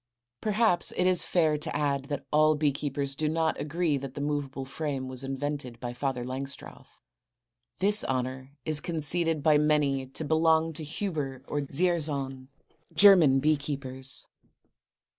[0.41, 4.19] Perhaps it is fair to add that all bee keepers do not agree that the
[4.19, 7.03] movable frame was invented by Father Langstroth.
[7.77, 12.47] This honor is conceded by many to belong to Huber or Dzierzon,
[12.95, 14.25] German bee keepers.